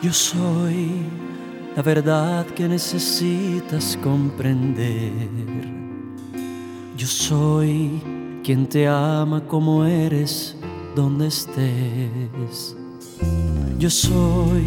Yo 0.00 0.12
soy 0.12 0.90
la 1.78 1.82
verdad 1.82 2.44
que 2.56 2.66
necesitas 2.66 3.96
comprender. 4.02 5.12
Yo 6.96 7.06
soy 7.06 8.02
quien 8.42 8.66
te 8.66 8.88
ama 8.88 9.40
como 9.46 9.84
eres 9.84 10.56
donde 10.96 11.28
estés. 11.28 12.76
Yo 13.78 13.88
soy 13.90 14.66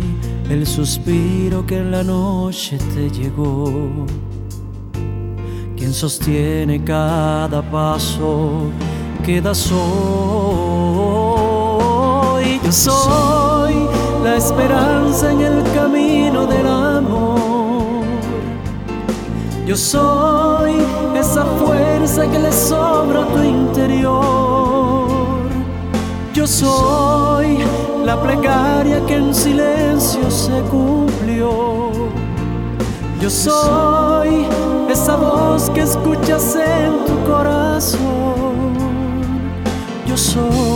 el 0.52 0.68
suspiro 0.68 1.65
que 1.65 1.77
en 1.77 1.91
la 1.91 2.04
noche 2.04 2.77
te 2.93 3.09
llegó, 3.09 4.05
quien 5.77 5.93
sostiene 5.93 6.83
cada 6.83 7.61
paso 7.61 8.69
que 9.24 9.41
das. 9.41 9.69
Yo 12.64 12.71
soy 12.71 13.75
la 14.24 14.36
esperanza 14.36 15.32
en 15.32 15.41
el 15.41 15.64
camino 15.74 16.46
del 16.46 16.68
amor. 16.68 18.04
Yo 19.65 19.77
soy 19.77 20.74
esa 21.15 21.46
fuerza 21.46 22.29
que 22.29 22.39
le 22.39 22.52
sobra 22.52 23.24
a 23.24 23.27
tu 23.27 23.41
interior. 23.41 24.50
Yo 26.33 26.47
soy 26.47 27.57
la 28.05 28.21
plegaria 28.21 29.05
que 29.05 29.15
en 29.15 29.35
silencio 29.35 30.31
se 30.31 30.61
cumplió. 30.71 31.91
Yo 33.19 33.30
soy 33.30 34.47
esa 34.89 35.17
voz 35.17 35.69
que 35.71 35.81
escuchas 35.81 36.55
en 36.55 37.05
tu 37.05 37.21
corazón. 37.29 38.01
Yo 40.07 40.15
soy. 40.15 40.71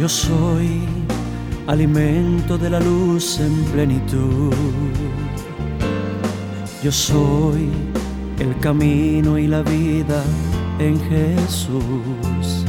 Yo 0.00 0.08
soy 0.08 0.91
alimento 1.66 2.58
de 2.58 2.70
la 2.70 2.80
luz 2.80 3.38
en 3.40 3.64
plenitud. 3.72 4.52
Yo 6.82 6.90
soy 6.90 7.70
el 8.38 8.58
camino 8.58 9.38
y 9.38 9.46
la 9.46 9.62
vida 9.62 10.22
en 10.78 11.00
Jesús. 11.08 12.64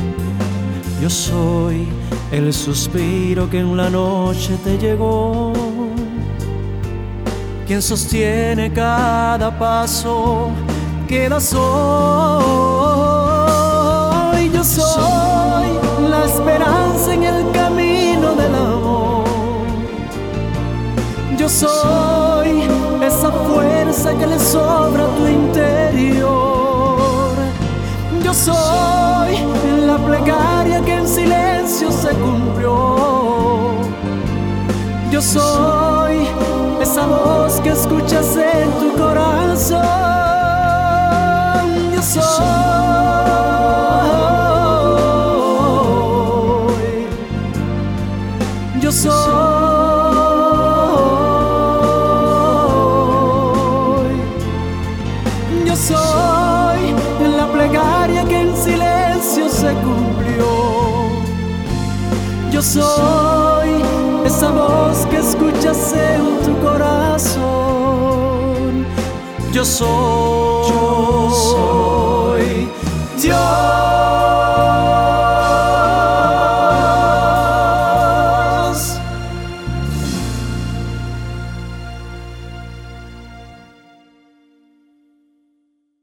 Yo 1.01 1.09
soy 1.09 1.87
el 2.31 2.53
suspiro 2.53 3.49
que 3.49 3.59
en 3.59 3.75
la 3.75 3.89
noche 3.89 4.57
te 4.63 4.77
llegó, 4.77 5.51
quien 7.67 7.81
sostiene 7.81 8.71
cada 8.71 9.57
paso 9.57 10.49
que 11.07 11.27
das. 11.29 11.55
Soy 21.53 22.63
esa 23.01 23.31
fuerza 23.31 24.13
que 24.17 24.25
le 24.25 24.39
sobra 24.39 25.03
a 25.05 25.15
tu 25.15 25.27
interior. 25.27 26.23
Yo 28.23 28.33
soy 28.33 29.37
la 29.85 29.97
plegaria 29.97 30.81
que 30.81 30.93
en 30.93 31.07
silencio 31.07 31.91
se 31.91 32.09
cumplió. 32.09 33.75
Yo 35.11 35.21
soy 35.21 36.27
esa 36.81 37.05
voz 37.05 37.59
que 37.61 37.69
escuchas 37.69 38.35
en 38.35 38.71
tu 38.79 38.97
corazón. 38.97 39.83
Yo 41.93 42.01
soy. 42.01 42.23
Yo 48.81 48.91
soy. 48.91 49.32
Se 59.63 59.73
cumplió. 59.75 60.51
Yo 62.51 62.61
soy 62.61 63.69
esa 64.25 64.51
voz 64.51 65.05
que 65.09 65.17
escuchas 65.19 65.93
en 65.93 66.21
tu 66.45 66.53
corazón. 66.59 67.45
Yo 69.53 69.63
soy. 69.63 70.69
Yo 70.69 71.31
soy. 71.31 72.69